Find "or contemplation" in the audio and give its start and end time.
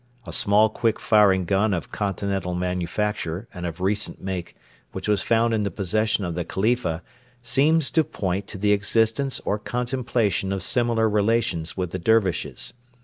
9.45-10.51